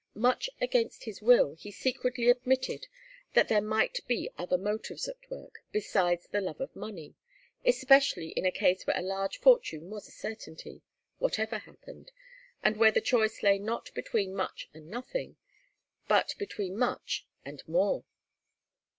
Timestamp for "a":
8.43-8.51, 8.97-9.03, 10.07-10.11